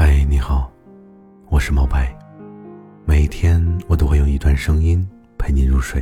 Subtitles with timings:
[0.00, 0.70] 嗨，你好，
[1.50, 2.16] 我是毛白。
[3.04, 5.04] 每天我都会用一段声音
[5.36, 6.00] 陪你入睡。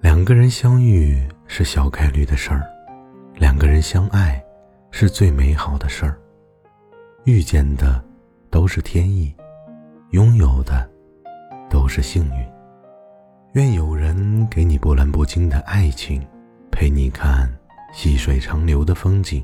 [0.00, 2.62] 两个人相遇是小概率的事儿，
[3.34, 4.42] 两个人相爱
[4.90, 6.18] 是最美好的事儿。
[7.24, 8.02] 遇见的
[8.48, 9.36] 都是天意，
[10.12, 10.88] 拥有的
[11.68, 12.55] 都是幸运。
[13.56, 16.20] 愿有人给你波澜不惊的爱情，
[16.70, 17.50] 陪你看
[17.90, 19.42] 细水长流的风景。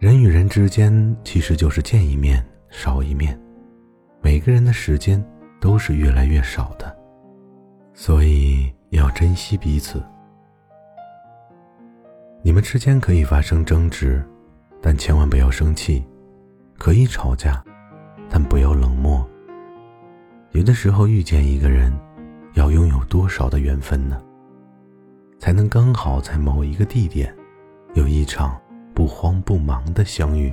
[0.00, 3.40] 人与人之间其实就是见一面少一面，
[4.20, 5.24] 每个人的时间
[5.60, 6.92] 都是越来越少的，
[7.94, 10.02] 所以要珍惜彼此。
[12.42, 14.20] 你们之间可以发生争执，
[14.80, 16.02] 但千万不要生气；
[16.76, 17.62] 可以吵架，
[18.28, 19.11] 但不要冷漠。
[20.52, 21.90] 有的时候遇见一个人，
[22.52, 24.22] 要拥有多少的缘分呢？
[25.38, 27.34] 才能刚好在某一个地点，
[27.94, 28.60] 有一场
[28.94, 30.52] 不慌不忙的相遇。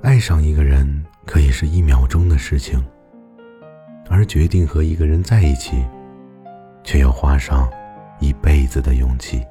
[0.00, 2.80] 爱上一个人可以是一秒钟的事情，
[4.08, 5.84] 而决定和一个人在一起，
[6.84, 7.68] 却要花上
[8.20, 9.44] 一辈子的勇气。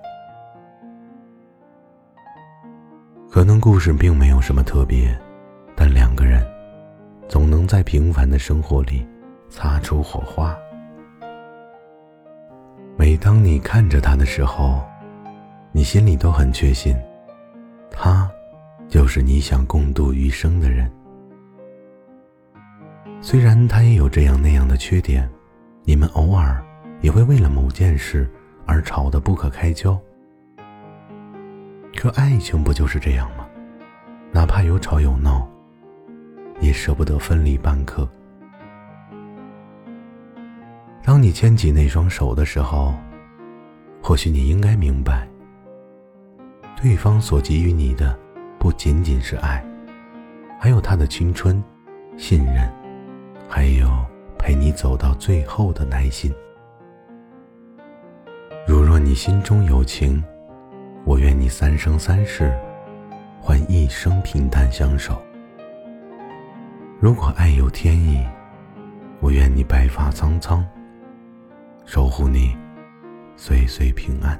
[3.30, 5.14] 可能故事并没有什么特别。
[7.68, 9.06] 在平凡的生活里
[9.50, 10.58] 擦出火花。
[12.96, 14.82] 每当你看着他的时候，
[15.72, 16.96] 你心里都很确信，
[17.92, 18.28] 他
[18.88, 20.92] 就是你想共度余生的人。
[23.22, 25.30] 虽然他也有这样那样的缺点，
[25.84, 26.64] 你们偶尔
[27.02, 28.30] 也会为了某件事
[28.66, 30.00] 而吵得不可开交。
[31.96, 33.46] 可爱情不就是这样吗？
[34.32, 35.48] 哪怕有吵有闹。
[36.60, 38.08] 也舍不得分离半刻。
[41.04, 42.94] 当你牵起那双手的时候，
[44.02, 45.28] 或许你应该明白，
[46.82, 48.18] 对方所给予你的
[48.60, 49.64] 不仅仅是爱，
[50.60, 51.64] 还有他的青春、
[52.18, 52.70] 信任，
[53.48, 53.90] 还有
[54.38, 56.34] 陪你走到最后的耐心。
[58.68, 60.22] 如若你心中有情，
[61.06, 62.54] 我愿你三生三世，
[63.40, 65.22] 换一生平淡相守。
[67.00, 68.26] 如果爱有天意，
[69.20, 70.66] 我愿你白发苍苍，
[71.86, 72.58] 守护你
[73.36, 74.40] 岁岁平安。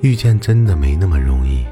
[0.00, 1.64] 遇见真的没那么容易，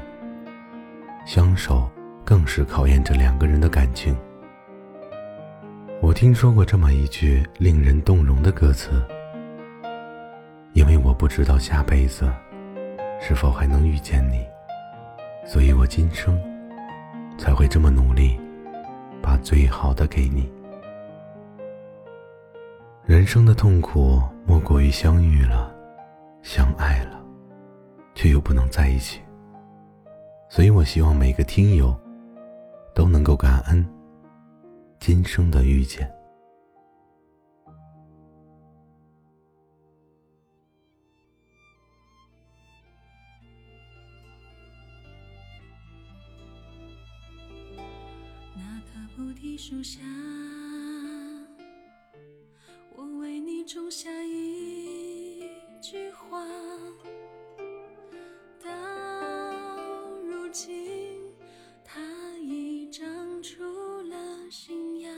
[1.25, 1.89] 相守
[2.23, 4.15] 更是考验着两个人的感情。
[5.99, 9.05] 我听说过这么一句令人动容的歌词：
[10.71, 12.31] 因为我不知道下辈子
[13.19, 14.45] 是否还能遇见你，
[15.45, 16.41] 所以我今生。
[17.41, 18.39] 才会这么努力，
[19.19, 20.47] 把最好的给你。
[23.03, 25.73] 人生的痛苦莫过于相遇了，
[26.43, 27.19] 相爱了，
[28.13, 29.19] 却又不能在一起。
[30.49, 31.99] 所以我希望每个听友
[32.93, 33.83] 都能够感恩
[34.99, 36.07] 今生的遇见。
[49.21, 49.99] 菩提树下，
[52.95, 55.47] 我为你种下一
[55.79, 56.43] 句话。
[58.63, 58.71] 到
[60.23, 61.21] 如今，
[61.85, 62.01] 它
[62.39, 63.05] 已长
[63.43, 63.63] 出
[64.01, 64.17] 了
[64.49, 65.11] 新芽。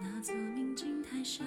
[0.00, 1.46] 那座明镜台上，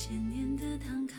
[0.00, 1.16] 千年的唐卡，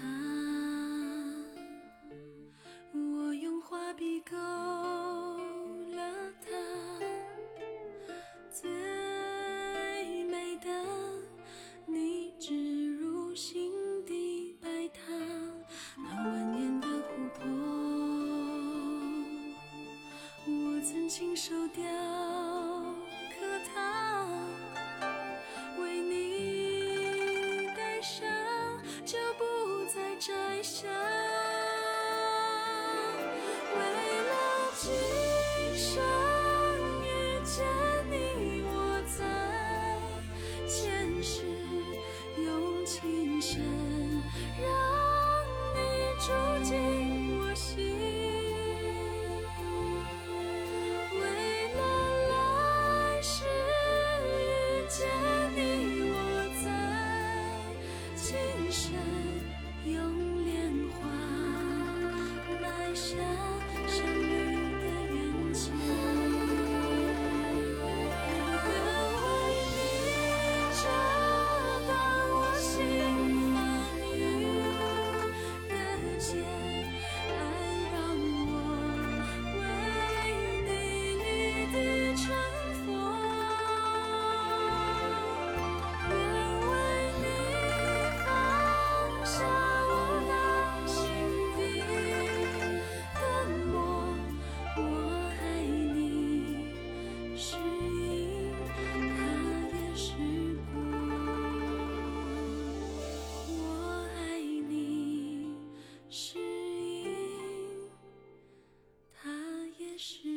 [110.01, 110.30] wish